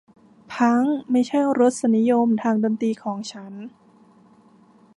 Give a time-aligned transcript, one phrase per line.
[0.53, 3.53] พั้งค์ไม่ใช่รสนิยมทางดนตรีของฉัน